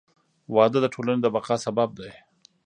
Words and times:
•واده 0.55 0.79
د 0.81 0.85
ټولنې 0.93 1.19
د 1.23 1.27
بقا 1.35 1.55
سبب 1.65 1.89
دی. 1.99 2.11